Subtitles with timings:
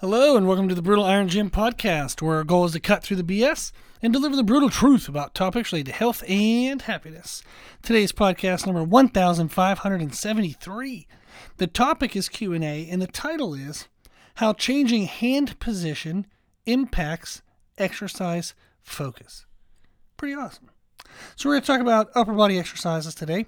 [0.00, 3.02] Hello, and welcome to the Brutal Iron Gym podcast, where our goal is to cut
[3.02, 7.42] through the BS and deliver the brutal truth about topics related to health and happiness.
[7.82, 11.06] Today's podcast number 1573.
[11.58, 13.88] The topic is Q&A and the title is
[14.36, 16.26] How Changing Hand Position
[16.64, 17.42] Impacts
[17.76, 19.44] Exercise Focus.
[20.16, 20.70] Pretty awesome.
[21.36, 23.44] So we're going to talk about upper body exercises today.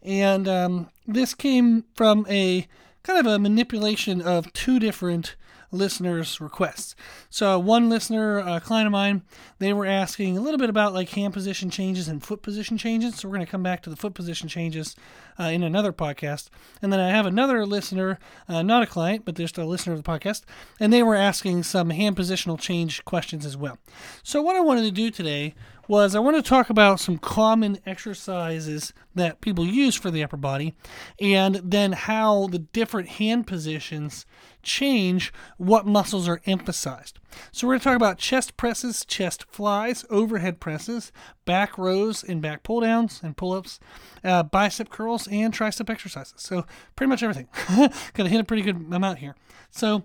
[0.00, 2.68] And um, this came from a
[3.02, 5.34] kind of a manipulation of two different
[5.70, 6.94] listeners' requests.
[7.30, 9.22] So one listener, a client of mine,
[9.58, 13.16] they were asking a little bit about like hand position changes and foot position changes.
[13.16, 14.96] So we're going to come back to the foot position changes
[15.38, 16.48] uh, in another podcast.
[16.82, 18.18] And then I have another listener,
[18.48, 20.42] uh, not a client, but just a listener of the podcast,
[20.80, 23.78] and they were asking some hand positional change questions as well.
[24.22, 25.54] So what I wanted to do today
[25.88, 30.36] was I want to talk about some common exercises that people use for the upper
[30.36, 30.74] body
[31.18, 34.26] and then how the different hand positions
[34.62, 37.18] change what muscles are emphasized.
[37.52, 41.10] So we're going to talk about chest presses, chest flies, overhead presses,
[41.46, 43.80] back rows and back pull downs and pull ups,
[44.22, 46.34] uh, bicep curls, and tricep exercises.
[46.36, 47.48] So pretty much everything.
[47.76, 49.34] going to hit a pretty good amount here.
[49.70, 50.04] So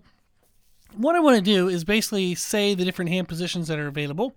[0.95, 4.35] what I want to do is basically say the different hand positions that are available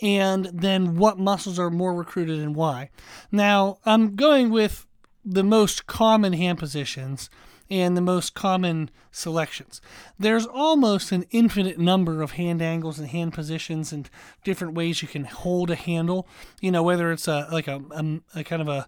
[0.00, 2.90] and then what muscles are more recruited and why.
[3.30, 4.86] Now, I'm going with
[5.24, 7.30] the most common hand positions
[7.70, 9.80] and the most common selections.
[10.18, 14.10] There's almost an infinite number of hand angles and hand positions and
[14.44, 16.28] different ways you can hold a handle.
[16.60, 18.86] You know, whether it's a like a, a, a kind of a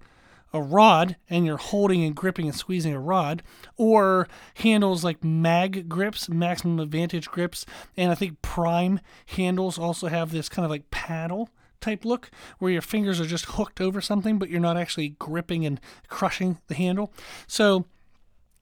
[0.54, 3.42] a rod and you're holding and gripping and squeezing a rod,
[3.76, 7.66] or handles like mag grips, maximum advantage grips,
[7.96, 12.70] and I think prime handles also have this kind of like paddle type look where
[12.70, 16.74] your fingers are just hooked over something, but you're not actually gripping and crushing the
[16.74, 17.12] handle.
[17.46, 17.86] So,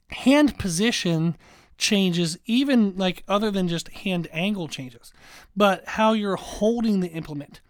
[0.08, 1.36] hand position
[1.78, 5.12] changes, even like other than just hand angle changes,
[5.54, 7.60] but how you're holding the implement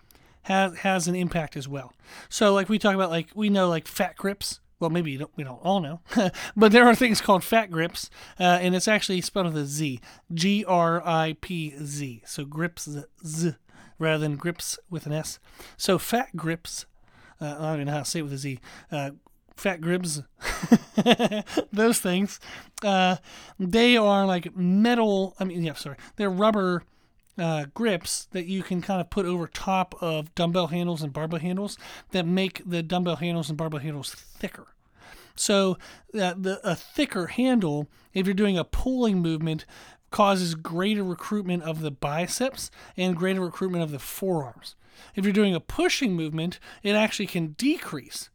[0.42, 1.92] has has an impact as well.
[2.28, 4.61] So like we talk about like we know like fat grips.
[4.80, 6.00] Well, maybe you don't, we don't all know,
[6.56, 10.00] but there are things called fat grips, uh, and it's actually spelled with a Z,
[10.34, 12.22] G R I P Z.
[12.27, 12.89] So grips
[13.24, 13.55] Z
[14.00, 15.39] rather than grips with an S.
[15.77, 16.86] So fat grips.
[17.40, 18.58] Uh, I don't even know how to say it with a Z.
[18.90, 19.11] Uh,
[19.56, 20.22] fat grips,
[21.72, 22.40] those things,
[22.83, 23.17] uh,
[23.58, 25.36] they are like metal.
[25.38, 26.83] I mean, yeah, sorry, they're rubber
[27.38, 31.38] uh, grips that you can kind of put over top of dumbbell handles and barbell
[31.38, 31.78] handles
[32.10, 34.68] that make the dumbbell handles and barbell handles thicker.
[35.34, 35.78] So
[36.14, 39.64] uh, the a thicker handle, if you're doing a pulling movement,
[40.10, 44.76] causes greater recruitment of the biceps and greater recruitment of the forearms.
[45.14, 48.28] If you're doing a pushing movement, it actually can decrease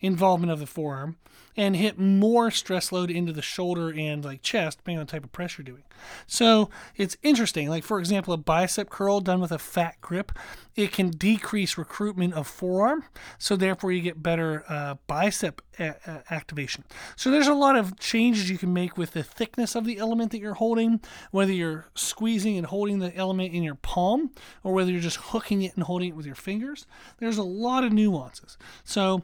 [0.00, 1.16] involvement of the forearm
[1.56, 5.24] and hit more stress load into the shoulder and like chest, depending on the type
[5.24, 5.82] of press you're doing.
[6.26, 7.68] So it's interesting.
[7.70, 10.32] Like for example, a bicep curl done with a fat grip,
[10.74, 13.04] it can decrease recruitment of forearm,
[13.38, 16.84] so therefore you get better uh, bicep a- activation.
[17.16, 20.32] So there's a lot of changes you can make with the thickness of the element
[20.32, 24.30] that you're holding, whether you're squeezing and holding the element in your palm
[24.62, 26.86] or whether you're just hooking it and holding it with your fingers.
[27.18, 28.58] There's a lot of nuances.
[28.84, 29.22] So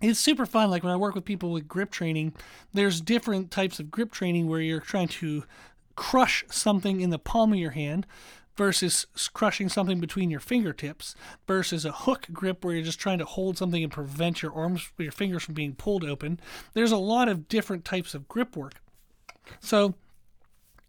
[0.00, 0.70] it's super fun.
[0.70, 2.34] Like when I work with people with grip training,
[2.72, 5.44] there's different types of grip training where you're trying to
[5.96, 8.06] crush something in the palm of your hand
[8.56, 11.14] versus crushing something between your fingertips
[11.46, 14.90] versus a hook grip where you're just trying to hold something and prevent your arms
[14.98, 16.38] your fingers from being pulled open.
[16.72, 18.74] There's a lot of different types of grip work.
[19.60, 19.94] So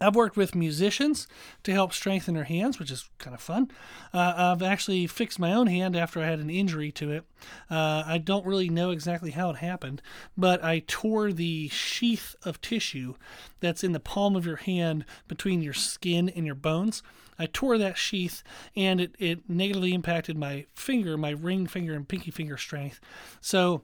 [0.02, 1.26] I've worked with musicians
[1.64, 3.72] to help strengthen their hands, which is kind of fun.
[4.14, 7.24] Uh, I've actually fixed my own hand after I had an injury to it.
[7.70, 10.02] Uh, I don't really know exactly how it happened,
[10.38, 13.16] but I tore the sheath of tissue
[13.62, 17.02] that's in the palm of your hand between your skin and your bones.
[17.40, 18.44] I tore that sheath
[18.76, 23.00] and it, it negatively impacted my finger, my ring finger and pinky finger strength.
[23.40, 23.84] So,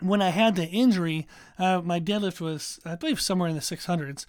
[0.00, 1.26] when I had the injury,
[1.58, 4.26] uh, my deadlift was, I believe, somewhere in the 600s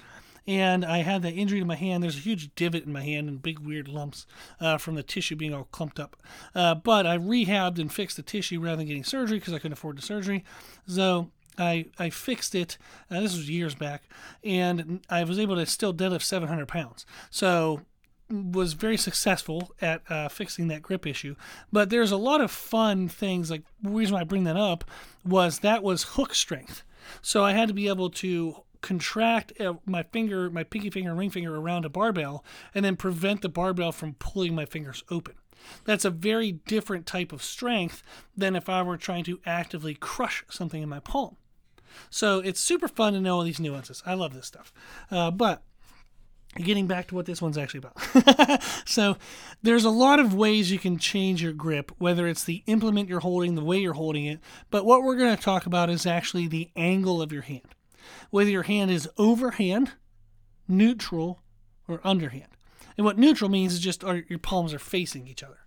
[0.47, 2.03] and I had that injury to my hand.
[2.03, 4.25] There's a huge divot in my hand and big weird lumps
[4.59, 6.15] uh, from the tissue being all clumped up.
[6.55, 9.73] Uh, but I rehabbed and fixed the tissue rather than getting surgery because I couldn't
[9.73, 10.43] afford the surgery.
[10.87, 12.77] So I, I fixed it.
[13.11, 14.03] Uh, this was years back,
[14.43, 17.05] and I was able to still deadlift 700 pounds.
[17.29, 17.81] So
[18.29, 21.35] was very successful at uh, fixing that grip issue.
[21.71, 23.49] But there's a lot of fun things.
[23.49, 24.85] Like the reason why I bring that up
[25.25, 26.83] was that was hook strength.
[27.21, 29.53] So I had to be able to contract
[29.85, 32.43] my finger, my pinky finger ring finger around a barbell,
[32.73, 35.35] and then prevent the barbell from pulling my fingers open.
[35.85, 38.03] That's a very different type of strength
[38.35, 41.35] than if I were trying to actively crush something in my palm.
[42.09, 44.03] So it's super fun to know all these nuances.
[44.05, 44.71] I love this stuff.
[45.11, 45.63] Uh, but
[46.55, 48.63] getting back to what this one's actually about.
[48.85, 49.17] so,
[49.61, 53.19] there's a lot of ways you can change your grip, whether it's the implement you're
[53.19, 54.39] holding, the way you're holding it.
[54.71, 57.75] But what we're going to talk about is actually the angle of your hand.
[58.29, 59.93] Whether your hand is overhand,
[60.67, 61.41] neutral,
[61.87, 62.49] or underhand.
[62.97, 65.59] And what neutral means is just our, your palms are facing each other.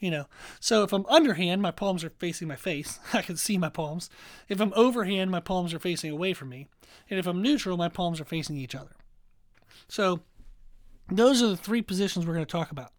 [0.00, 0.26] You know,
[0.60, 2.98] so if I'm underhand, my palms are facing my face.
[3.12, 4.10] I can see my palms.
[4.48, 6.68] If I'm overhand, my palms are facing away from me.
[7.08, 8.96] And if I'm neutral, my palms are facing each other.
[9.88, 10.20] So
[11.10, 12.92] those are the three positions we're going to talk about.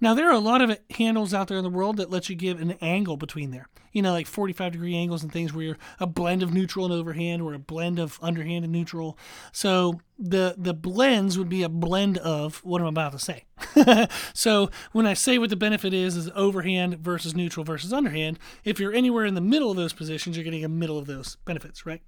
[0.00, 2.34] Now, there are a lot of handles out there in the world that let you
[2.34, 3.68] give an angle between there.
[3.92, 6.94] You know, like 45 degree angles and things where you're a blend of neutral and
[6.94, 9.18] overhand or a blend of underhand and neutral.
[9.52, 13.44] So the the blends would be a blend of what I'm about to say.
[14.32, 18.80] so when I say what the benefit is, is overhand versus neutral versus underhand, if
[18.80, 21.84] you're anywhere in the middle of those positions, you're getting a middle of those benefits,
[21.84, 22.00] right?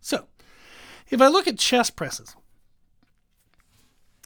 [0.00, 0.26] So
[1.08, 2.36] if I look at chest presses,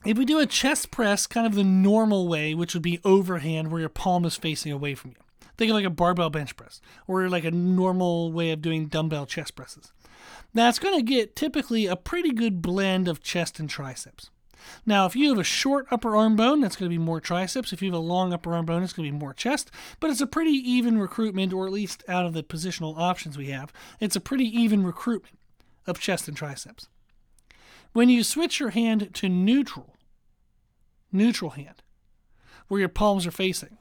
[0.04, 3.70] if we do a chest press kind of the normal way, which would be overhand
[3.70, 6.80] where your palm is facing away from you, think of like a barbell bench press
[7.06, 9.92] or like a normal way of doing dumbbell chest presses.
[10.52, 14.30] That's going to get typically a pretty good blend of chest and triceps.
[14.86, 17.72] Now, if you have a short upper arm bone, that's going to be more triceps.
[17.72, 19.70] If you have a long upper arm bone, it's going to be more chest.
[20.00, 23.48] But it's a pretty even recruitment, or at least out of the positional options we
[23.48, 25.38] have, it's a pretty even recruitment
[25.86, 26.88] of chest and triceps.
[27.92, 29.93] When you switch your hand to neutral,
[31.14, 31.82] neutral hand,
[32.68, 33.78] where your palms are facing.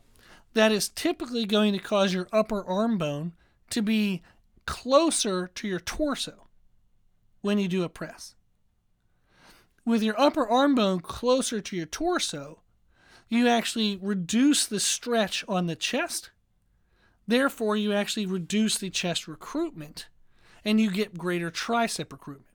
[0.53, 3.33] That is typically going to cause your upper arm bone
[3.71, 4.21] to be
[4.65, 6.47] closer to your torso
[7.41, 8.35] when you do a press.
[9.85, 12.61] With your upper arm bone closer to your torso,
[13.27, 16.29] you actually reduce the stretch on the chest.
[17.27, 20.07] Therefore, you actually reduce the chest recruitment
[20.63, 22.47] and you get greater tricep recruitment.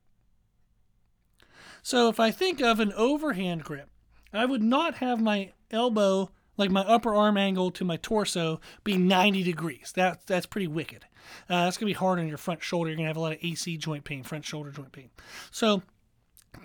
[1.82, 3.88] So, if I think of an overhand grip,
[4.32, 8.96] I would not have my elbow, like my upper arm angle to my torso, be
[8.96, 9.92] 90 degrees.
[9.96, 11.06] That, that's pretty wicked.
[11.48, 12.90] Uh, that's going to be hard on your front shoulder.
[12.90, 15.10] You're going to have a lot of AC joint pain, front shoulder joint pain.
[15.50, 15.82] So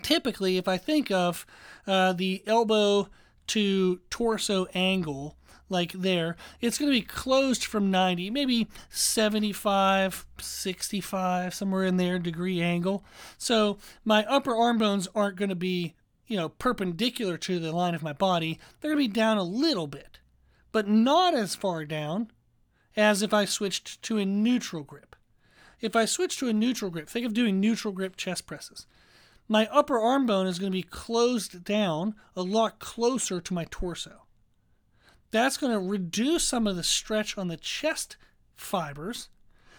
[0.02, 1.46] typically, if I think of
[1.86, 3.08] uh, the elbow
[3.48, 5.36] to torso angle,
[5.68, 12.18] like there, it's going to be closed from 90, maybe 75, 65, somewhere in there,
[12.18, 13.04] degree angle.
[13.38, 15.94] So my upper arm bones aren't going to be
[16.26, 19.42] you know, perpendicular to the line of my body, they're going to be down a
[19.42, 20.20] little bit,
[20.72, 22.30] but not as far down
[22.96, 25.16] as if I switched to a neutral grip.
[25.80, 28.86] If I switch to a neutral grip, think of doing neutral grip chest presses.
[29.48, 33.66] My upper arm bone is going to be closed down a lot closer to my
[33.70, 34.22] torso.
[35.30, 38.16] That's going to reduce some of the stretch on the chest
[38.56, 39.28] fibers,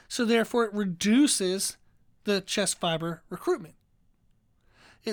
[0.08, 1.78] so therefore it reduces
[2.26, 3.76] the chest fiber recruitment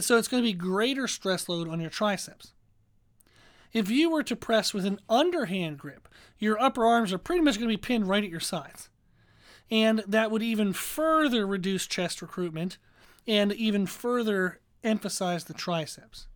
[0.01, 2.53] so it's going to be greater stress load on your triceps.
[3.73, 6.09] If you were to press with an underhand grip,
[6.39, 8.89] your upper arms are pretty much going to be pinned right at your sides.
[9.71, 12.79] And that would even further reduce chest recruitment
[13.27, 16.27] and even further emphasize the triceps.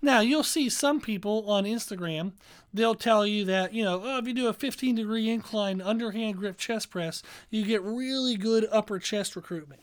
[0.00, 2.32] Now, you'll see some people on Instagram,
[2.72, 6.36] they'll tell you that, you know, oh, if you do a 15 degree incline underhand
[6.36, 9.80] grip chest press, you get really good upper chest recruitment.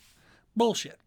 [0.56, 1.00] Bullshit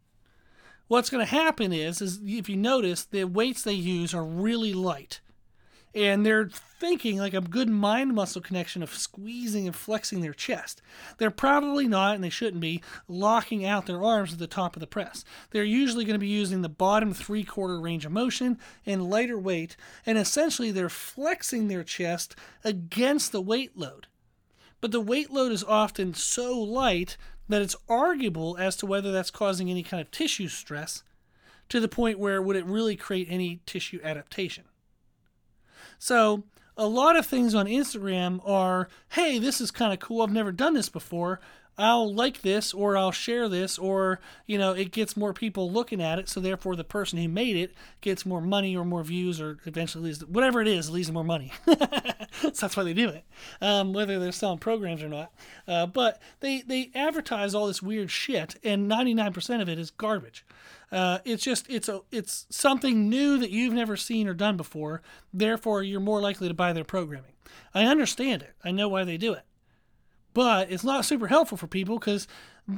[0.88, 4.72] what's going to happen is, is if you notice, the weights they use are really
[4.72, 5.20] light.
[5.94, 10.82] And they're thinking like a good mind muscle connection of squeezing and flexing their chest.
[11.16, 14.80] They're probably not, and they shouldn't be, locking out their arms at the top of
[14.80, 15.24] the press.
[15.50, 19.38] They're usually going to be using the bottom three quarter range of motion and lighter
[19.38, 24.06] weight, and essentially they're flexing their chest against the weight load.
[24.80, 27.16] But the weight load is often so light
[27.48, 31.02] that it's arguable as to whether that's causing any kind of tissue stress
[31.68, 34.64] to the point where would it really create any tissue adaptation.
[35.98, 36.44] So,
[36.76, 40.22] a lot of things on Instagram are, hey, this is kind of cool.
[40.22, 41.40] I've never done this before.
[41.78, 46.02] I'll like this or I'll share this or you know it gets more people looking
[46.02, 49.40] at it so therefore the person who made it gets more money or more views
[49.40, 51.52] or eventually leads whatever it is leads more money.
[52.40, 53.24] So that's why they do it
[53.60, 55.32] um, whether they're selling programs or not.
[55.66, 60.44] Uh, but they they advertise all this weird shit and 99% of it is garbage.
[60.92, 65.02] Uh, it's just it's a it's something new that you've never seen or done before.
[65.32, 67.32] Therefore you're more likely to buy their programming.
[67.74, 68.54] I understand it.
[68.62, 69.42] I know why they do it
[70.34, 72.26] but it's not super helpful for people because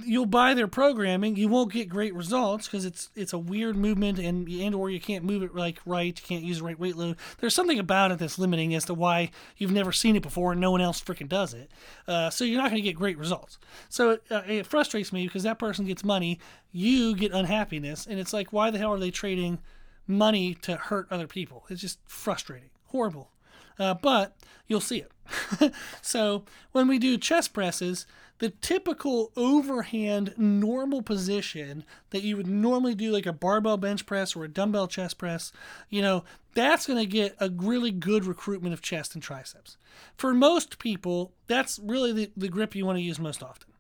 [0.05, 4.21] you'll buy their programming you won't get great results because it's it's a weird movement
[4.21, 6.95] and and or you can't move it like right you can't use the right weight
[6.95, 10.53] load there's something about it that's limiting as to why you've never seen it before
[10.53, 11.69] and no one else freaking does it
[12.07, 15.27] uh, so you're not going to get great results so it, uh, it frustrates me
[15.27, 16.39] because that person gets money
[16.71, 19.59] you get unhappiness and it's like why the hell are they trading
[20.11, 21.65] money to hurt other people.
[21.71, 23.31] It's just frustrating, horrible.
[23.81, 24.37] Uh, but
[24.69, 25.73] you'll see it.
[26.03, 28.07] so when we do chest presses,
[28.39, 34.37] the typical overhand normal position that you would normally do like a barbell bench press
[34.37, 35.53] or a dumbbell chest press,
[35.89, 39.77] you know, that's going to get a really good recruitment of chest and triceps.
[40.17, 43.73] For most people, that's really the, the grip you want to use most often.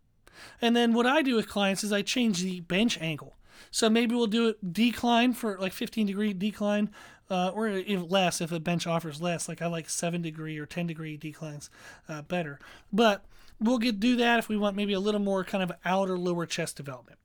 [0.63, 3.37] And then what I do with clients is I change the bench angle.
[3.71, 6.91] So maybe we'll do it decline for like 15 degree decline,
[7.31, 9.49] uh, or if less if a bench offers less.
[9.49, 11.71] Like I like seven degree or 10 degree declines
[12.09, 12.59] uh, better.
[12.93, 13.25] But
[13.61, 16.47] we'll get do that if we want maybe a little more kind of outer lower
[16.47, 17.19] chest development.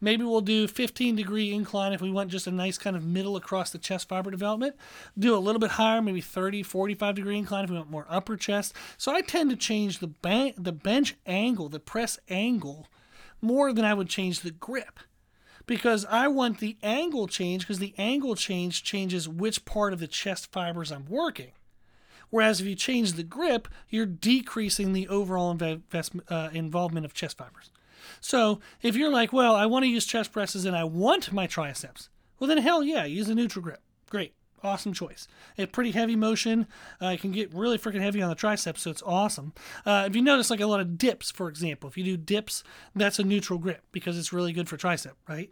[0.00, 3.36] Maybe we'll do 15 degree incline if we want just a nice kind of middle
[3.36, 4.74] across the chest fiber development.
[5.16, 8.36] Do a little bit higher, maybe 30, 45 degree incline if we want more upper
[8.36, 8.74] chest.
[8.98, 12.88] So I tend to change the, ban- the bench angle, the press angle,
[13.40, 14.98] more than I would change the grip
[15.66, 20.06] because I want the angle change because the angle change changes which part of the
[20.06, 21.52] chest fibers I'm working.
[22.30, 27.36] Whereas if you change the grip, you're decreasing the overall invest, uh, involvement of chest
[27.36, 27.70] fibers.
[28.20, 31.46] So if you're like, well, I want to use chest presses and I want my
[31.46, 33.82] triceps, well, then hell yeah, use a neutral grip.
[34.08, 34.34] Great.
[34.62, 35.26] Awesome choice.
[35.58, 36.66] A pretty heavy motion.
[37.00, 39.52] Uh, it can get really freaking heavy on the triceps, so it's awesome.
[39.84, 42.62] Uh, if you notice, like a lot of dips, for example, if you do dips,
[42.94, 45.50] that's a neutral grip because it's really good for tricep, right?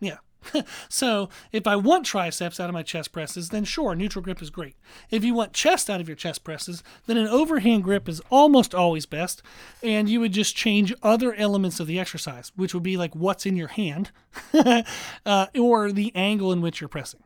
[0.00, 0.18] Yeah.
[0.88, 4.50] so if I want triceps out of my chest presses, then sure, neutral grip is
[4.50, 4.76] great.
[5.10, 8.74] If you want chest out of your chest presses, then an overhand grip is almost
[8.74, 9.42] always best,
[9.82, 13.46] and you would just change other elements of the exercise, which would be like what's
[13.46, 14.10] in your hand,
[15.26, 17.22] uh, or the angle in which you're pressing.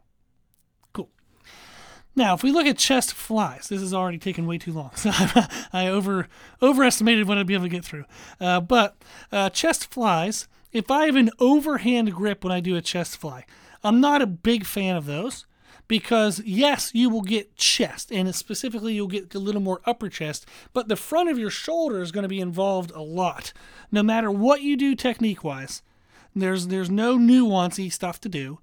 [2.17, 5.11] Now, if we look at chest flies, this has already taken way too long, so
[5.73, 6.29] I over
[6.63, 8.05] overestimated what I'd be able to get through.
[8.41, 8.97] Uh, but
[9.33, 13.47] uh, chest flies if I have an overhand grip when I do a chest fly,
[13.85, 15.47] I'm not a big fan of those
[15.87, 20.47] because yes, you will get chest, and specifically you'll get a little more upper chest,
[20.73, 23.53] but the front of your shoulder is going to be involved a lot.
[23.93, 25.83] No matter what you do technique wise,
[26.35, 28.59] there's there's no nuancy stuff to do.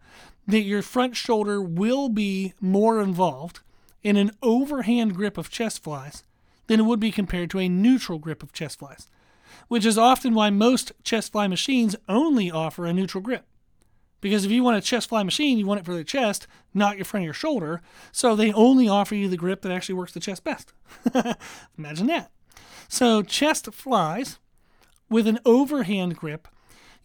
[0.47, 3.59] That your front shoulder will be more involved
[4.03, 6.23] in an overhand grip of chest flies
[6.67, 9.07] than it would be compared to a neutral grip of chest flies
[9.67, 13.45] which is often why most chest fly machines only offer a neutral grip.
[14.19, 16.95] Because if you want a chest fly machine, you want it for the chest, not
[16.95, 17.81] your front of your shoulder.
[18.11, 20.73] So they only offer you the grip that actually works the chest best.
[21.77, 22.31] Imagine that.
[22.87, 24.37] So chest flies
[25.09, 26.47] with an overhand grip,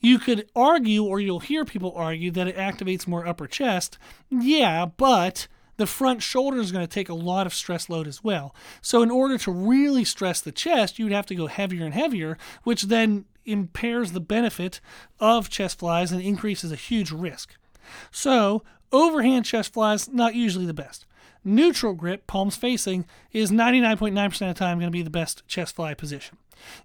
[0.07, 3.99] you could argue, or you'll hear people argue, that it activates more upper chest.
[4.31, 5.49] Yeah, but
[5.79, 8.55] the front shoulder is going to take a lot of stress load as well.
[8.81, 12.39] So, in order to really stress the chest, you'd have to go heavier and heavier,
[12.63, 14.81] which then impairs the benefit
[15.19, 17.57] of chest flies and increases a huge risk.
[18.13, 21.05] So, overhand chest flies, not usually the best.
[21.49, 25.77] Neutral grip, palms facing, is 99.9% of the time going to be the best chest
[25.77, 26.39] fly position.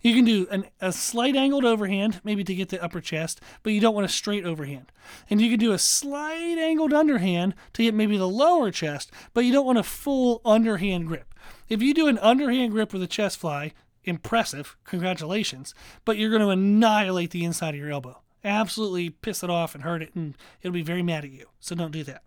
[0.04, 3.74] You can do an, a slight angled overhand, maybe to get the upper chest, but
[3.74, 4.92] you don't want a straight overhand.
[5.32, 9.46] And you can do a slight angled underhand to get maybe the lower chest, but
[9.46, 11.34] you don't want a full underhand grip.
[11.68, 15.74] If you do an underhand grip with a chest fly, impressive, congratulations,
[16.06, 18.22] but you're going to annihilate the inside of your elbow.
[18.44, 21.48] Absolutely piss it off and hurt it, and it'll be very mad at you.
[21.60, 22.22] So don't do that.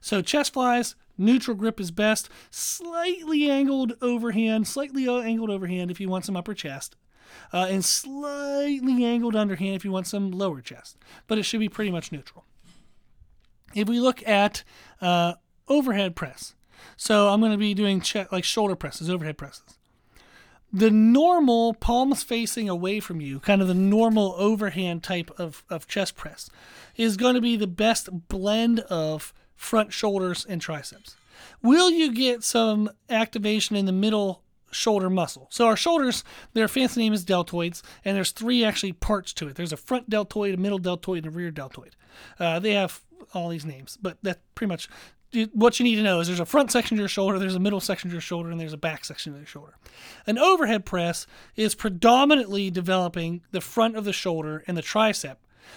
[0.00, 2.28] So chest flies, neutral grip is best.
[2.50, 6.96] Slightly angled overhand, slightly angled overhand if you want some upper chest.
[7.52, 10.96] Uh, and slightly angled underhand if you want some lower chest.
[11.26, 12.44] But it should be pretty much neutral.
[13.74, 14.64] If we look at
[15.00, 15.34] uh,
[15.68, 16.54] overhead press,
[16.96, 19.78] so I'm going to be doing like shoulder presses, overhead presses.
[20.72, 25.86] The normal palms facing away from you, kind of the normal overhand type of, of
[25.86, 26.50] chest press,
[26.94, 31.16] is going to be the best blend of front shoulders, and triceps.
[31.62, 35.48] Will you get some activation in the middle shoulder muscle?
[35.50, 36.24] So our shoulders,
[36.54, 39.56] their fancy name is deltoids, and there's three actually parts to it.
[39.56, 41.96] There's a front deltoid, a middle deltoid, and a rear deltoid.
[42.38, 43.00] Uh, they have
[43.34, 44.88] all these names, but that's pretty much
[45.52, 47.60] what you need to know is there's a front section of your shoulder, there's a
[47.60, 49.74] middle section of your shoulder, and there's a back section of your shoulder.
[50.26, 55.36] An overhead press is predominantly developing the front of the shoulder and the tricep.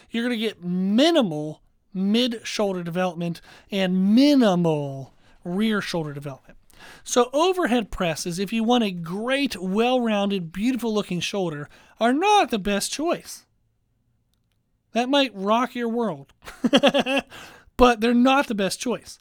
[0.10, 1.62] You're going to get minimal
[1.94, 6.58] mid shoulder development and minimal rear shoulder development.
[7.04, 11.70] So, overhead presses, if you want a great, well rounded, beautiful looking shoulder,
[12.00, 13.46] are not the best choice.
[14.94, 16.34] That might rock your world,
[17.78, 19.20] but they're not the best choice.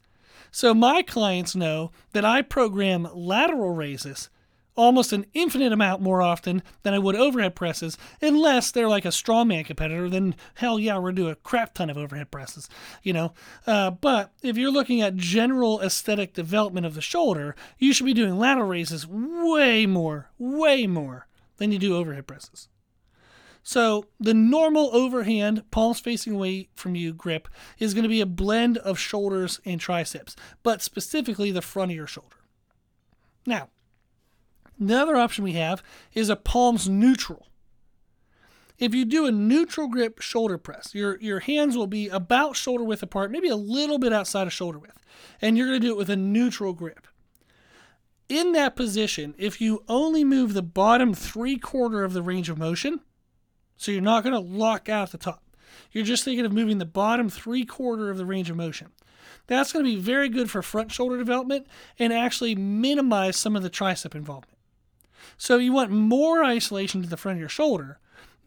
[0.51, 4.31] So, my clients know that I program lateral raises
[4.81, 9.09] almost an infinite amount more often than I would overhead presses, unless they're like a
[9.09, 10.09] strongman competitor.
[10.09, 12.69] Then hell yeah, we're gonna do a crap ton of overhead presses,
[13.03, 13.33] you know.
[13.67, 18.15] Uh, but if you're looking at general aesthetic development of the shoulder, you should be
[18.15, 21.27] doing lateral raises way more, way more
[21.59, 22.69] than you do overhead presses.
[23.63, 28.27] So the normal overhand, palms facing away from you grip is going to be a
[28.27, 32.37] blend of shoulders and triceps, but specifically the front of your shoulder.
[33.47, 33.69] Now,
[34.89, 35.83] the other option we have
[36.15, 37.47] is a palms neutral.
[38.79, 42.83] If you do a neutral grip shoulder press, your, your hands will be about shoulder
[42.83, 44.99] width apart, maybe a little bit outside of shoulder width,
[45.43, 47.07] and you're going to do it with a neutral grip.
[48.31, 52.57] In that position, if you only move the bottom three quarter of the range of
[52.57, 53.01] motion,
[53.77, 55.43] so you're not going to lock out the top,
[55.93, 58.93] you're just thinking of moving the bottom three quarter of the range of motion.
[59.47, 61.67] That's going to be very good for front shoulder development
[61.99, 64.57] and actually minimize some of the tricep involvement.
[65.37, 67.99] So you want more isolation to the front of your shoulder.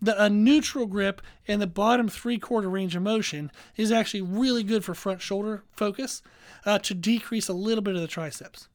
[0.01, 4.63] The, a neutral grip and the bottom three quarter range of motion is actually really
[4.63, 6.21] good for front shoulder focus
[6.65, 8.67] uh, to decrease a little bit of the triceps.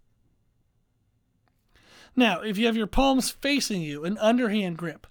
[2.16, 5.06] Now, if you have your palms facing you, an underhand grip,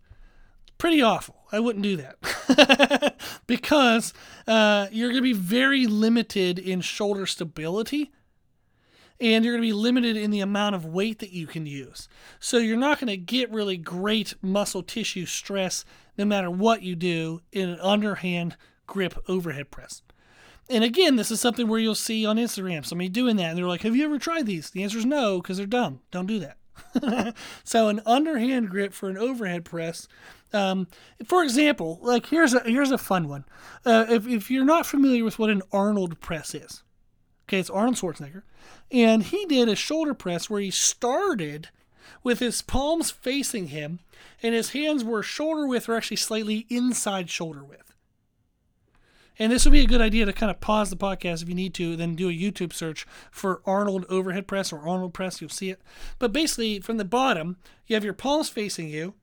[0.78, 1.36] pretty awful.
[1.52, 3.16] I wouldn't do that
[3.48, 4.14] because
[4.48, 8.12] uh, you're going to be very limited in shoulder stability
[9.20, 12.08] and you're going to be limited in the amount of weight that you can use.
[12.40, 15.86] So you're not going to get really great muscle tissue stress
[16.18, 18.56] no matter what you do in an underhand
[18.86, 20.02] grip overhead press.
[20.70, 23.68] And again, this is something where you'll see on Instagram somebody doing that and they're
[23.68, 24.70] like, Have you ever tried these?
[24.70, 26.02] The answer is no, because they're dumb.
[26.12, 26.58] Don't do that.
[27.64, 30.08] so an underhand grip for an overhead press
[30.54, 30.88] um,
[31.26, 33.46] for example, like here's a here's a fun one.
[33.86, 36.84] Uh, if if you're not familiar with what an Arnold press is,
[37.48, 38.44] okay, it's Arnold Schwarzenegger,
[38.92, 41.70] and he did a shoulder press where he started
[42.24, 44.00] with his palms facing him,
[44.44, 47.94] and his hands were shoulder width or actually slightly inside shoulder width.
[49.40, 51.54] And this would be a good idea to kind of pause the podcast if you
[51.54, 55.40] need to, then do a YouTube search for Arnold overhead press or Arnold press.
[55.40, 55.80] You'll see it.
[56.18, 59.14] But basically, from the bottom, you have your palms facing you,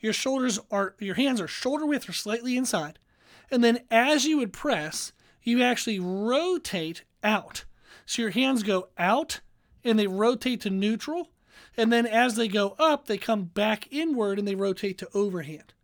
[0.00, 3.00] your shoulders are your hands are shoulder width or slightly inside.
[3.50, 7.64] And then as you would press, you actually rotate out.
[8.06, 9.40] So your hands go out
[9.84, 11.30] and they rotate to neutral.
[11.76, 15.74] And then as they go up, they come back inward and they rotate to overhand.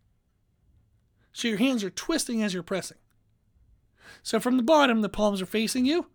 [1.33, 2.97] So your hands are twisting as you're pressing.
[4.23, 6.07] So from the bottom, the palms are facing you.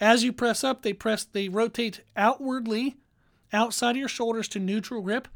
[0.00, 2.96] As you press up, they press they rotate outwardly
[3.52, 5.28] outside of your shoulders to neutral grip.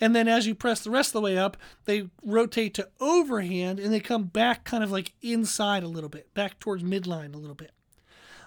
[0.00, 3.78] And then as you press the rest of the way up, they rotate to overhand
[3.80, 7.38] and they come back kind of like inside a little bit, back towards midline a
[7.38, 7.72] little bit.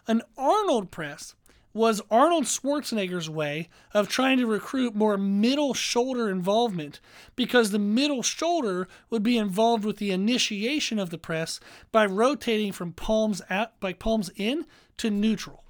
[0.08, 1.36] An Arnold press
[1.74, 7.00] was Arnold Schwarzenegger's way of trying to recruit more middle shoulder involvement
[7.36, 11.60] because the middle shoulder would be involved with the initiation of the press
[11.92, 14.66] by rotating from palms out by palms in
[14.98, 15.64] to neutral.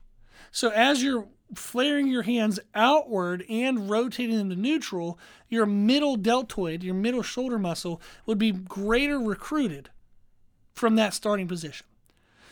[0.52, 6.82] So as you're flaring your hands outward and rotating them to neutral, your middle deltoid,
[6.82, 9.89] your middle shoulder muscle, would be greater recruited
[10.74, 11.86] from that starting position.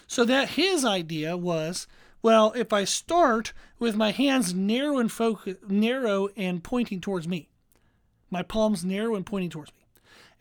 [0.10, 1.88] So that his idea was,
[2.24, 7.48] well, if I start with my hands narrow and focus, narrow and pointing towards me,
[8.32, 9.86] my palms narrow and pointing towards me.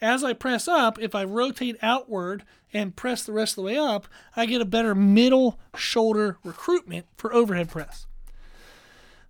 [0.00, 3.76] As I press up, if I rotate outward and press the rest of the way
[3.76, 8.06] up, I get a better middle shoulder recruitment for overhead press.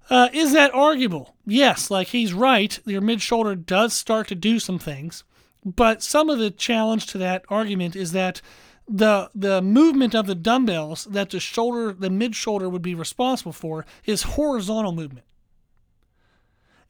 [0.08, 1.34] Uh, is that arguable?
[1.46, 2.78] Yes, like he's right.
[2.86, 5.24] Your mid shoulder does start to do some things,
[5.64, 8.40] but some of the challenge to that argument is that
[8.88, 13.52] the the movement of the dumbbells that the shoulder, the mid shoulder would be responsible
[13.52, 15.26] for is horizontal movement.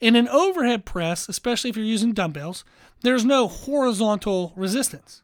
[0.00, 2.64] In an overhead press, especially if you're using dumbbells,
[3.02, 5.22] there's no horizontal resistance.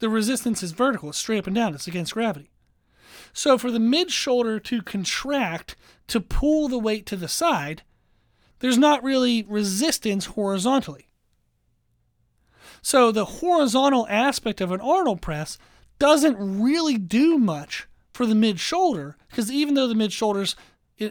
[0.00, 2.50] The resistance is vertical, it's straight up and down, it's against gravity.
[3.32, 5.76] So for the mid shoulder to contract
[6.08, 7.82] to pull the weight to the side,
[8.58, 11.11] there's not really resistance horizontally.
[12.82, 15.56] So the horizontal aspect of an Arnold press
[15.98, 20.56] doesn't really do much for the mid shoulder because even though the mid shoulders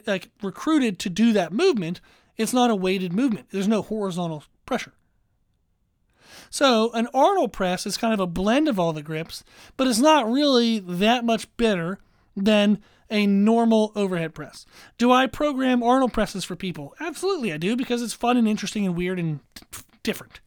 [0.06, 2.02] like recruited to do that movement,
[2.38, 3.48] it's not a weighted movement.
[3.52, 4.94] There's no horizontal pressure.
[6.50, 9.44] So an Arnold press is kind of a blend of all the grips,
[9.78, 12.00] but it's not really that much better
[12.36, 12.80] than
[13.10, 14.66] a normal overhead press.
[14.98, 16.94] Do I program Arnold presses for people?
[17.00, 19.40] Absolutely, I do because it's fun and interesting and weird and
[20.04, 20.42] different.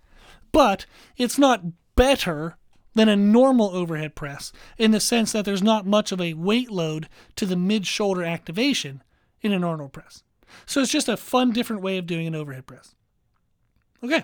[0.55, 0.87] But
[1.17, 1.65] it's not
[1.97, 2.57] better
[2.95, 6.71] than a normal overhead press in the sense that there's not much of a weight
[6.71, 9.03] load to the mid shoulder activation
[9.43, 10.23] in an Arnold press.
[10.65, 12.95] So it's just a fun, different way of doing an overhead press.
[14.03, 14.23] Okay.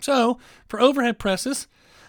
[0.00, 1.68] So for overhead presses,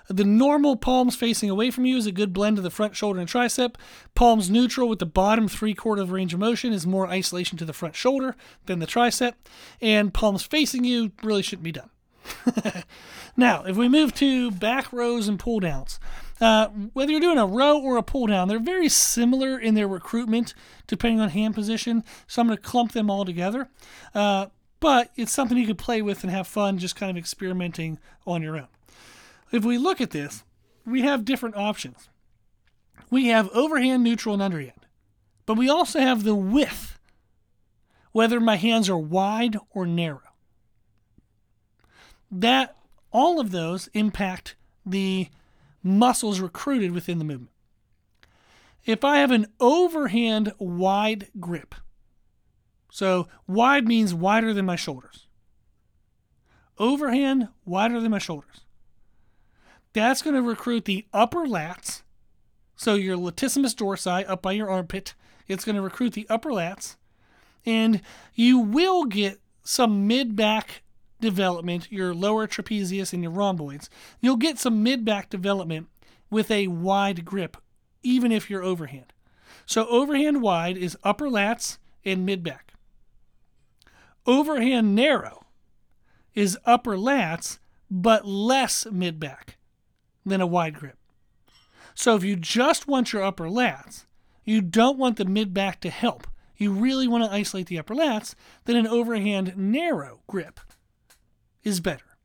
[0.10, 3.19] the normal palms facing away from you is a good blend of the front shoulder
[3.19, 3.76] and tricep.
[4.15, 7.65] Palms neutral with the bottom three quarter of range of motion is more isolation to
[7.65, 9.34] the front shoulder than the tricep.
[9.80, 11.91] And palms facing you really shouldn't be done.
[13.38, 16.00] now, if we move to back rows and pull downs,
[16.42, 19.88] uh, whether you're doing a row or a pull down, they're very similar in their
[19.88, 20.54] recruitment
[20.88, 22.04] depending on hand position.
[22.28, 23.70] So I'm going to clump them all together.
[24.14, 24.48] Uh,
[24.80, 28.42] but it's something you can play with and have fun just kind of experimenting on
[28.42, 28.68] your own.
[29.52, 30.44] If we look at this,
[30.86, 32.10] we have different options.
[33.10, 34.86] We have overhand, neutral, and underhand.
[35.46, 37.00] But we also have the width,
[38.12, 40.33] whether my hands are wide or narrow.
[42.36, 42.76] That
[43.12, 45.30] all of those impact the
[45.84, 47.52] muscles recruited within the movement.
[48.86, 51.76] If I have an overhand wide grip,
[52.91, 55.28] so wide means wider than my shoulders.
[56.78, 58.62] Overhand, wider than my shoulders.
[59.93, 62.02] That's going to recruit the upper lats.
[62.76, 65.13] So your latissimus dorsi up by your armpit.
[65.48, 66.96] It's going to recruit the upper lats.
[67.65, 68.02] And
[68.34, 70.83] you will get some mid back
[71.24, 73.90] development, your lower trapezius and your rhomboids.
[74.22, 75.88] You'll get some mid back development
[76.30, 77.58] with a wide grip,
[78.04, 79.14] even if you're overhand.
[79.66, 82.74] So overhand wide is upper lats and mid back.
[84.26, 85.46] Overhand narrow
[86.36, 87.60] is upper lats
[87.90, 89.58] but less mid back
[90.26, 90.98] than a wide grip.
[91.96, 94.06] So if you just want your upper lats,
[94.44, 96.28] you don't want the mid back to help.
[96.58, 100.60] You really want to isolate the upper lats, then an overhand narrow grip
[101.63, 102.17] is better.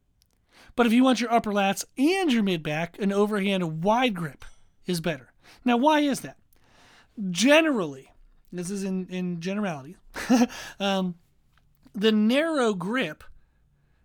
[0.76, 4.44] But if you want your upper lats and your mid back, an overhand wide grip
[4.86, 5.32] is better.
[5.64, 6.36] Now, why is that?
[7.30, 8.12] Generally,
[8.52, 9.96] this is in, in generality,
[10.80, 11.16] um,
[11.94, 13.24] the narrow grip,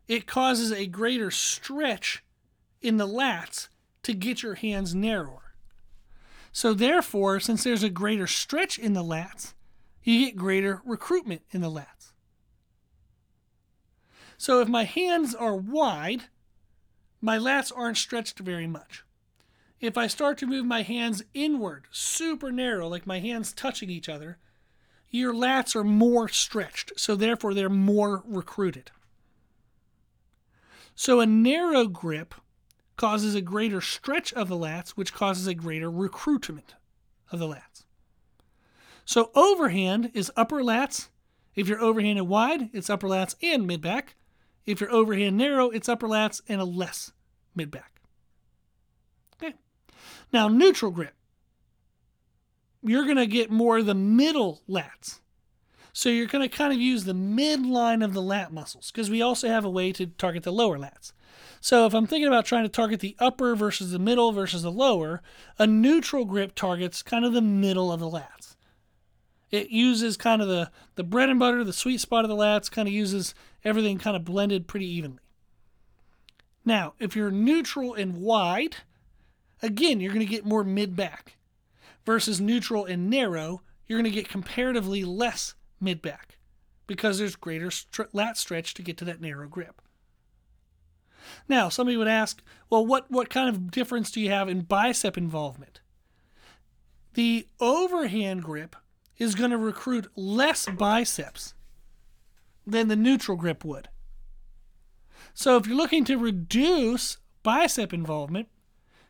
[0.07, 2.23] it causes a greater stretch
[2.81, 3.69] in the lats
[4.03, 5.53] to get your hands narrower.
[6.51, 9.53] So, therefore, since there's a greater stretch in the lats,
[10.03, 12.02] you get greater recruitment in the lats.
[14.43, 16.23] So, if my hands are wide,
[17.21, 19.06] my lats aren't stretched very much.
[19.79, 24.10] If I start to move my hands inward, super narrow, like my hands touching each
[24.10, 24.39] other,
[25.10, 28.91] your lats are more stretched, so therefore they're more recruited.
[30.93, 32.36] So a narrow grip
[32.97, 36.75] causes a greater stretch of the lats, which causes a greater recruitment
[37.32, 37.86] of the lats.
[39.06, 41.08] So overhand is upper lats.
[41.56, 44.15] If you're overhanded wide, it's upper lats and mid back.
[44.65, 47.12] If you're overhand narrow, it's upper lats and a less
[47.56, 48.02] mid back.
[49.41, 49.56] Okay.
[50.32, 51.13] Now neutral grip.
[52.82, 55.19] You're going to get more of the middle lats.
[55.93, 59.21] So you're going to kind of use the midline of the lat muscles because we
[59.21, 61.13] also have a way to target the lower lats.
[61.62, 64.71] So if I'm thinking about trying to target the upper versus the middle versus the
[64.71, 65.21] lower,
[65.58, 68.42] a neutral grip targets kind of the middle of the lats.
[69.53, 72.71] It uses kind of the, the bread and butter, the sweet spot of the lats,
[72.71, 75.21] kind of uses everything kind of blended pretty evenly.
[76.65, 78.77] Now, if you're neutral and wide,
[79.61, 81.37] again, you're going to get more mid back.
[82.03, 86.39] Versus neutral and narrow, you're going to get comparatively less mid back
[86.87, 87.69] because there's greater
[88.11, 89.83] lat stretch to get to that narrow grip.
[91.47, 95.15] Now, somebody would ask, well, what, what kind of difference do you have in bicep
[95.15, 95.79] involvement?
[97.13, 98.75] The overhand grip
[99.17, 101.54] is going to recruit less biceps
[102.65, 103.89] than the neutral grip would.
[105.34, 108.47] So, if you're looking to reduce bicep involvement,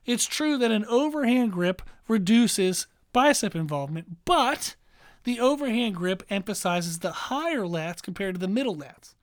[0.06, 4.76] it's true that an overhand grip reduces bicep involvement, but
[5.24, 9.16] the overhand grip emphasizes the higher lats compared to the middle lats.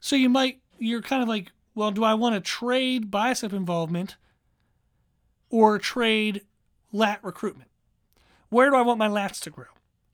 [0.00, 4.16] So you might you're kind of like, well, do I want to trade bicep involvement
[5.50, 6.42] or trade
[6.90, 7.69] lat recruitment?
[8.50, 9.66] Where do I want my lats to grow?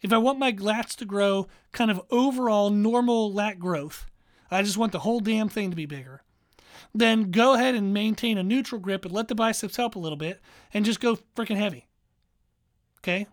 [0.02, 4.06] If I want my lats to grow kind of overall normal lat growth,
[4.50, 6.22] I just want the whole damn thing to be bigger,
[6.94, 10.16] then go ahead and maintain a neutral grip and let the biceps help a little
[10.16, 10.40] bit
[10.72, 11.88] and just go freaking heavy.
[13.00, 13.26] Okay?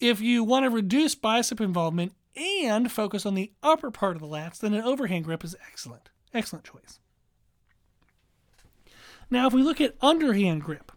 [0.00, 4.28] If you want to reduce bicep involvement and focus on the upper part of the
[4.28, 6.10] lats, then an overhand grip is excellent.
[6.32, 7.00] Excellent choice.
[9.30, 10.92] Now, if we look at underhand grip,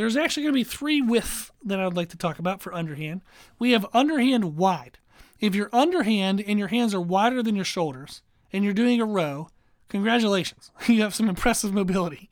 [0.00, 3.20] there's actually going to be three widths that I'd like to talk about for underhand.
[3.58, 4.98] We have underhand wide.
[5.40, 9.04] If you're underhand and your hands are wider than your shoulders and you're doing a
[9.04, 9.48] row,
[9.88, 12.30] congratulations, you have some impressive mobility.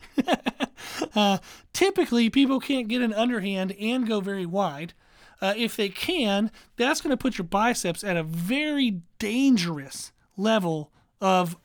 [1.14, 1.38] uh,
[1.72, 4.94] typically, people can't get an underhand and go very wide
[5.40, 10.90] uh, if they can, that's going to put your biceps at a very dangerous level
[11.20, 11.56] of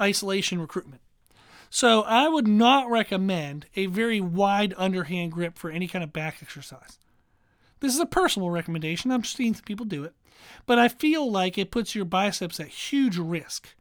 [0.00, 1.01] isolation recruitment.
[1.74, 6.36] So I would not recommend a very wide underhand grip for any kind of back
[6.42, 6.98] exercise.
[7.80, 9.10] This is a personal recommendation.
[9.10, 10.12] I'm seeing people do it.
[10.66, 13.74] But I feel like it puts your biceps at huge risk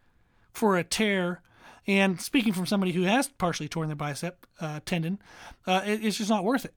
[0.53, 1.41] for a tear.
[1.85, 5.19] And speaking from somebody who has partially torn their bicep uh, tendon,
[5.67, 6.73] uh, it, it's just not worth it.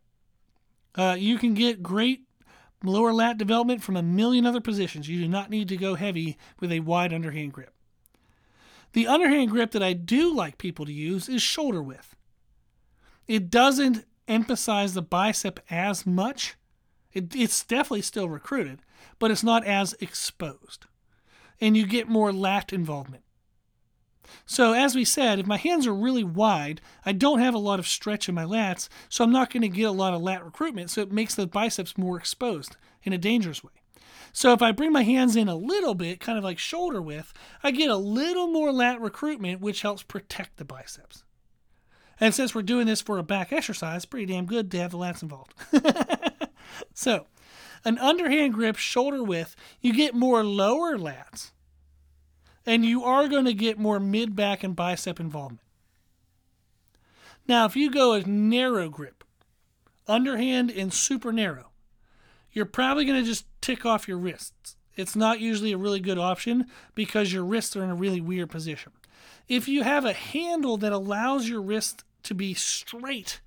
[0.97, 2.23] Uh, you can get great
[2.83, 5.09] lower lat development from a million other positions.
[5.09, 7.74] You do not need to go heavy with a wide underhand grip.
[8.95, 12.15] The underhand grip that I do like people to use is shoulder width.
[13.27, 16.55] It doesn't emphasize the bicep as much.
[17.13, 18.83] It, it's definitely still recruited,
[19.19, 20.87] but it's not as exposed.
[21.61, 23.25] And you get more lat involvement.
[24.47, 27.79] So, as we said, if my hands are really wide, I don't have a lot
[27.79, 30.45] of stretch in my lats, so I'm not going to get a lot of lat
[30.45, 33.73] recruitment, so it makes the biceps more exposed in a dangerous way.
[34.33, 37.33] So, if I bring my hands in a little bit, kind of like shoulder width,
[37.63, 41.23] I get a little more lat recruitment, which helps protect the biceps.
[42.21, 44.99] And since we're doing this for a back exercise, pretty damn good to have the
[44.99, 45.55] lats involved.
[46.95, 47.27] so,
[47.85, 51.53] an underhand grip, shoulder width, you get more lower lats
[52.67, 55.61] and you are going to get more mid back and bicep involvement.
[57.47, 59.23] Now, if you go a narrow grip,
[60.07, 61.71] underhand and super narrow,
[62.53, 64.77] you're probably going to just tick off your wrists.
[64.95, 68.51] It's not usually a really good option because your wrists are in a really weird
[68.51, 68.93] position.
[69.49, 73.41] If you have a handle that allows your wrist to be straight,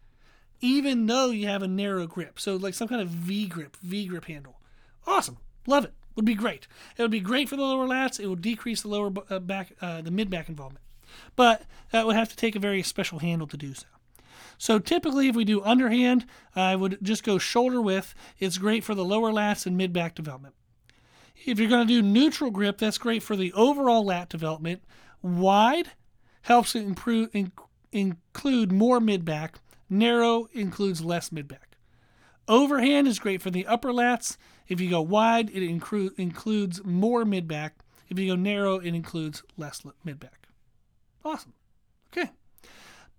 [0.60, 4.08] even though you have a narrow grip, so like some kind of V grip, V
[4.08, 4.60] grip handle,
[5.06, 6.67] awesome, love it would be great.
[6.97, 8.19] It would be great for the lower lats.
[8.19, 10.84] It would decrease the lower uh, back, uh, the mid back involvement,
[11.36, 13.86] but that would have to take a very special handle to do so.
[14.58, 18.15] So typically, if we do underhand, I would just go shoulder width.
[18.39, 20.56] It's great for the lower lats and mid back development.
[21.46, 24.84] If you're going to do neutral grip, that's great for the overall lat development.
[25.22, 25.89] Wide
[26.41, 27.52] helps improve, in,
[27.91, 29.60] include more mid back.
[29.89, 31.78] Narrow includes less mid back.
[32.48, 34.38] Overhand is great for the upper lats.
[34.67, 37.78] If you go wide, it inclu- includes more mid back.
[38.10, 40.48] If you go narrow, it includes less mid back.
[41.24, 41.54] Awesome.
[42.12, 42.32] Okay.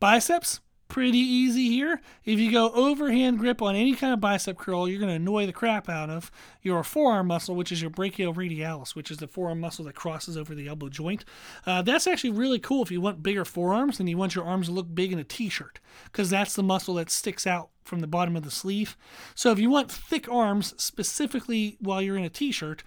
[0.01, 2.01] Biceps, pretty easy here.
[2.25, 5.45] If you go overhand grip on any kind of bicep curl, you're going to annoy
[5.45, 6.31] the crap out of
[6.63, 10.55] your forearm muscle, which is your brachioradialis, which is the forearm muscle that crosses over
[10.55, 11.25] the elbow joint.
[11.67, 14.67] Uh, that's actually really cool if you want bigger forearms and you want your arms
[14.67, 18.07] to look big in a t-shirt, because that's the muscle that sticks out from the
[18.07, 18.97] bottom of the sleeve.
[19.35, 22.83] So if you want thick arms specifically while you're in a t-shirt,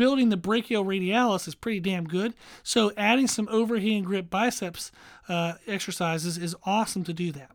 [0.00, 2.32] building the brachioradialis is pretty damn good.
[2.62, 4.90] So adding some overhand grip biceps
[5.28, 7.50] uh, exercises is awesome to do that.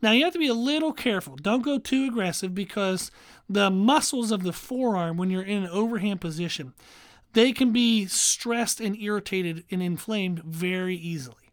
[0.00, 1.36] Now you have to be a little careful.
[1.36, 3.10] Don't go too aggressive because
[3.46, 6.72] the muscles of the forearm when you're in an overhand position,
[7.34, 11.52] they can be stressed and irritated and inflamed very easily.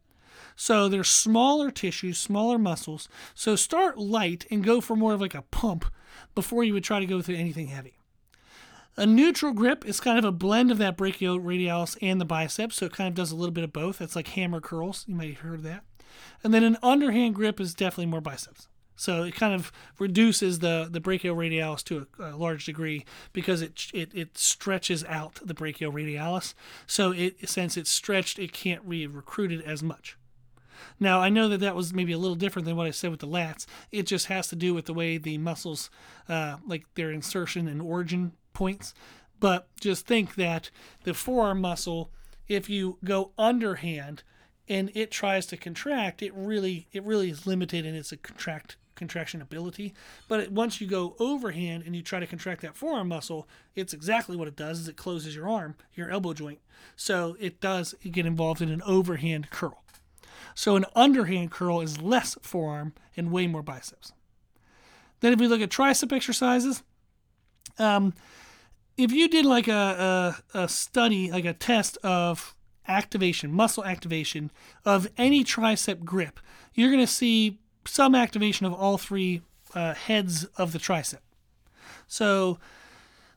[0.55, 3.09] So they're smaller tissues, smaller muscles.
[3.35, 5.83] So start light and go for more of like a pump
[6.33, 7.98] before you would try to go through anything heavy.
[8.97, 12.85] A neutral grip is kind of a blend of that brachioradialis and the biceps, so
[12.87, 14.01] it kind of does a little bit of both.
[14.01, 15.05] It's like hammer curls.
[15.07, 15.83] You might have heard of that.
[16.43, 18.67] And then an underhand grip is definitely more biceps.
[18.99, 23.87] So it kind of reduces the, the brachioradialis to a, a large degree because it,
[23.93, 26.53] it, it stretches out the brachioradialis.
[26.85, 30.17] So it since it's stretched, it can't be recruited as much.
[30.99, 33.21] Now, I know that that was maybe a little different than what I said with
[33.21, 33.65] the lats.
[33.89, 35.89] It just has to do with the way the muscles,
[36.27, 38.93] uh, like their insertion and origin points.
[39.39, 40.69] But just think that
[41.03, 42.11] the forearm muscle,
[42.47, 44.23] if you go underhand
[44.67, 49.41] and it tries to contract, it really it really is limited in its contract contraction
[49.41, 49.93] ability.
[50.27, 54.35] But once you go overhand and you try to contract that forearm muscle, it's exactly
[54.35, 56.59] what it does is it closes your arm, your elbow joint.
[56.97, 59.83] So it does get involved in an overhand curl.
[60.53, 64.11] So an underhand curl is less forearm and way more biceps.
[65.21, 66.83] Then if we look at tricep exercises,
[67.79, 68.13] um,
[68.97, 72.55] if you did like a, a, a study, like a test of
[72.87, 74.51] activation, muscle activation
[74.83, 76.39] of any tricep grip,
[76.73, 79.41] you're going to see some activation of all three
[79.73, 81.19] uh, heads of the tricep.
[82.07, 82.59] So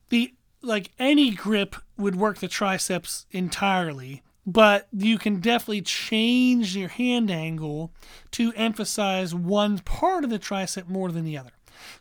[0.08, 6.88] the like any grip would work the triceps entirely, but you can definitely change your
[6.88, 7.92] hand angle
[8.32, 11.50] to emphasize one part of the tricep more than the other.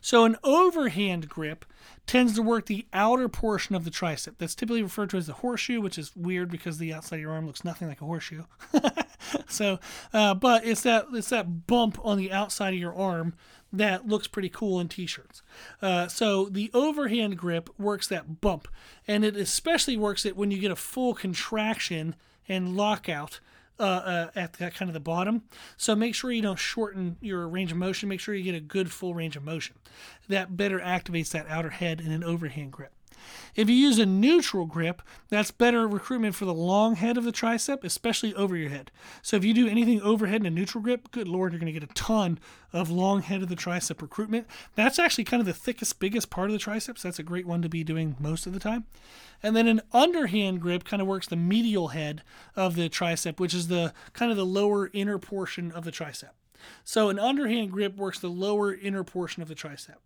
[0.00, 1.64] So an overhand grip
[2.06, 4.34] tends to work the outer portion of the tricep.
[4.38, 7.32] That's typically referred to as the horseshoe, which is weird because the outside of your
[7.32, 8.44] arm looks nothing like a horseshoe.
[9.48, 9.78] so,
[10.12, 13.34] uh, but it's that it's that bump on the outside of your arm
[13.72, 15.42] that looks pretty cool in t-shirts.
[15.80, 18.68] Uh, so the overhand grip works that bump,
[19.08, 22.14] and it especially works it when you get a full contraction
[22.48, 23.40] and lockout
[23.82, 25.42] uh, uh, at that kind of the bottom.
[25.76, 28.08] So make sure you don't shorten your range of motion.
[28.08, 29.76] Make sure you get a good full range of motion.
[30.28, 32.92] That better activates that outer head in an overhand grip.
[33.54, 37.32] If you use a neutral grip, that's better recruitment for the long head of the
[37.32, 38.90] tricep, especially over your head.
[39.20, 41.78] So if you do anything overhead in a neutral grip, good lord, you're going to
[41.78, 42.38] get a ton
[42.72, 44.46] of long head of the tricep recruitment.
[44.74, 47.02] That's actually kind of the thickest, biggest part of the triceps.
[47.02, 48.86] That's a great one to be doing most of the time.
[49.42, 52.22] And then an underhand grip kind of works the medial head
[52.56, 56.30] of the tricep, which is the kind of the lower inner portion of the tricep.
[56.84, 59.96] So an underhand grip works the lower inner portion of the tricep.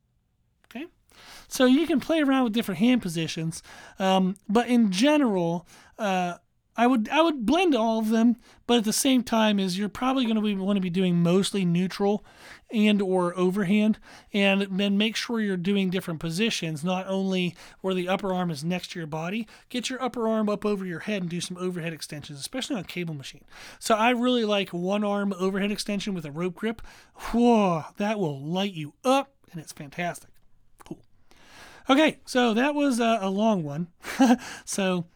[1.48, 3.62] So you can play around with different hand positions,
[3.98, 5.66] um, but in general,
[5.98, 6.34] uh,
[6.76, 9.88] I would I would blend all of them, but at the same time, is you're
[9.88, 12.24] probably going to want to be doing mostly neutral
[12.70, 13.98] and or overhand,
[14.32, 16.84] and then make sure you're doing different positions.
[16.84, 20.50] Not only where the upper arm is next to your body, get your upper arm
[20.50, 23.44] up over your head and do some overhead extensions, especially on cable machine.
[23.78, 26.82] So I really like one arm overhead extension with a rope grip.
[27.32, 30.28] Whoa, that will light you up, and it's fantastic.
[31.88, 33.88] Okay, so that was a, a long one.
[34.64, 35.06] so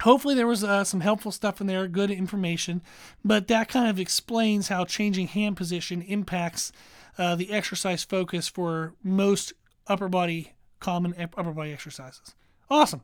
[0.00, 2.82] hopefully there was uh, some helpful stuff in there, good information,
[3.24, 6.72] but that kind of explains how changing hand position impacts
[7.16, 9.52] uh, the exercise focus for most
[9.86, 12.34] upper body, common upper body exercises.
[12.74, 13.02] Awesome.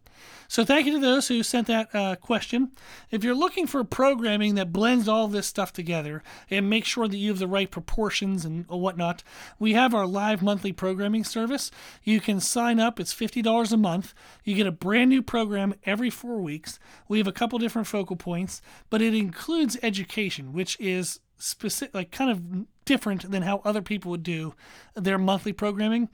[0.48, 2.72] So thank you to those who sent that uh, question.
[3.12, 7.16] If you're looking for programming that blends all this stuff together and makes sure that
[7.16, 9.22] you have the right proportions and whatnot,
[9.60, 11.70] we have our live monthly programming service.
[12.02, 12.98] You can sign up.
[12.98, 14.12] It's $50 a month.
[14.42, 16.80] You get a brand new program every four weeks.
[17.06, 22.10] We have a couple different focal points, but it includes education, which is specific, like
[22.10, 24.54] kind of different than how other people would do
[24.96, 26.08] their monthly programming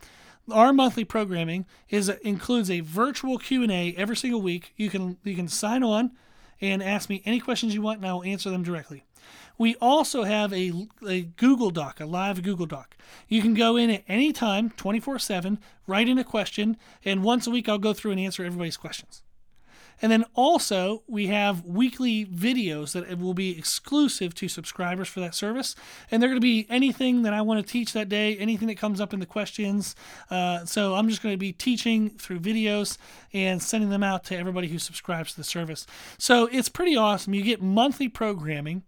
[0.51, 4.73] our monthly programming is includes a virtual Q&A every single week.
[4.77, 6.13] You can you can sign on
[6.61, 9.05] and ask me any questions you want and I will answer them directly.
[9.59, 12.97] We also have a, a Google Doc, a live Google Doc.
[13.27, 17.47] You can go in at any time, 24 7, write in a question, and once
[17.47, 19.23] a week I'll go through and answer everybody's questions.
[20.03, 25.35] And then also, we have weekly videos that will be exclusive to subscribers for that
[25.35, 25.75] service.
[26.11, 28.79] And they're going to be anything that I want to teach that day, anything that
[28.79, 29.95] comes up in the questions.
[30.31, 32.99] Uh, so I'm just going to be teaching through videos
[33.33, 35.87] and sending them out to everybody who subscribes to the service.
[36.19, 37.35] So it's pretty awesome.
[37.35, 38.83] You get monthly programming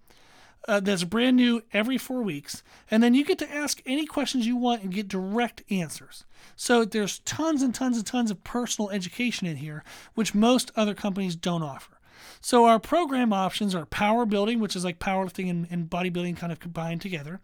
[0.66, 2.62] uh, that's brand new every four weeks.
[2.90, 6.24] And then you get to ask any questions you want and get direct answers.
[6.56, 10.94] So there's tons and tons and tons of personal education in here, which most other
[10.94, 11.98] companies don't offer.
[12.40, 16.52] So our program options are power building, which is like powerlifting and, and bodybuilding kind
[16.52, 17.40] of combined together.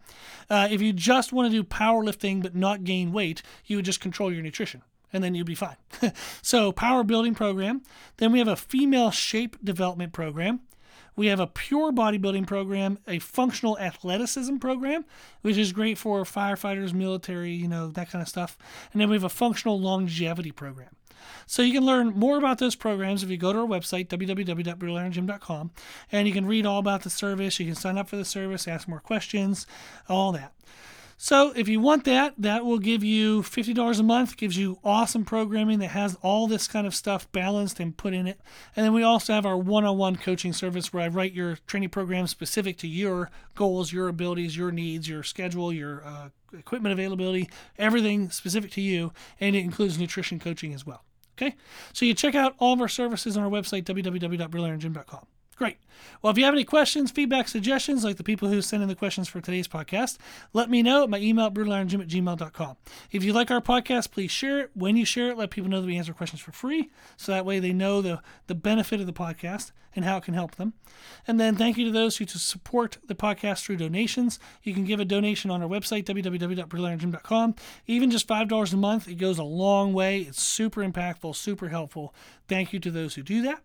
[0.49, 3.99] Uh, if you just want to do powerlifting but not gain weight, you would just
[3.99, 5.77] control your nutrition and then you'd be fine.
[6.41, 7.81] so power building program.
[8.17, 10.61] Then we have a female shape development program.
[11.15, 15.05] We have a pure bodybuilding program, a functional athleticism program,
[15.41, 18.57] which is great for firefighters, military, you know, that kind of stuff.
[18.91, 20.89] And then we have a functional longevity program.
[21.47, 25.71] So you can learn more about those programs if you go to our website, www.brutalirongym.com,
[26.11, 27.59] and you can read all about the service.
[27.59, 29.65] You can sign up for the service, ask more questions,
[30.09, 30.53] all that.
[31.17, 35.23] So if you want that, that will give you $50 a month, gives you awesome
[35.23, 38.39] programming that has all this kind of stuff balanced and put in it.
[38.75, 42.27] And then we also have our one-on-one coaching service where I write your training program
[42.27, 48.29] specific to your goals, your abilities, your needs, your schedule, your uh, equipment availability, everything
[48.29, 51.03] specific to you, and it includes nutrition coaching as well.
[51.37, 51.55] Okay,
[51.91, 55.27] so you check out all of our services on our website, www.brutalirongym.com.
[55.55, 55.77] Great.
[56.21, 58.95] Well, if you have any questions, feedback, suggestions, like the people who sent in the
[58.95, 60.17] questions for today's podcast,
[60.51, 62.75] let me know at my email, brutalirongym at gmail.com.
[63.11, 64.71] If you like our podcast, please share it.
[64.73, 67.45] When you share it, let people know that we answer questions for free, so that
[67.45, 70.73] way they know the, the benefit of the podcast and how it can help them.
[71.25, 74.39] And then thank you to those who to support the podcast through donations.
[74.61, 77.55] You can give a donation on our website, www.brutalirongym.com.
[77.87, 80.19] Even just $5 a month, it goes a long way.
[80.19, 82.13] It's super impactful, super helpful.
[82.49, 83.61] Thank you to those who do that.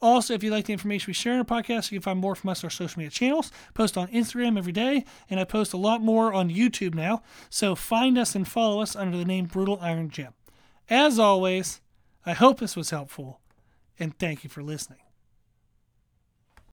[0.00, 2.34] Also, if you like the information we share in our podcast, you can find more
[2.34, 3.50] from us on our social media channels.
[3.74, 7.22] Post on Instagram every day, and I post a lot more on YouTube now.
[7.48, 10.34] So find us and follow us under the name Brutal Iron Gym.
[10.88, 11.80] As always,
[12.24, 13.40] I hope this was helpful,
[13.98, 15.05] and thank you for listening.